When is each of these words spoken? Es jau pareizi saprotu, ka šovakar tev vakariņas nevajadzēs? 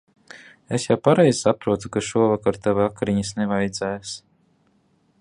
Es 0.77 0.85
jau 0.87 0.97
pareizi 1.07 1.35
saprotu, 1.41 1.93
ka 1.97 2.03
šovakar 2.09 2.59
tev 2.65 2.83
vakariņas 2.83 3.37
nevajadzēs? 3.43 4.19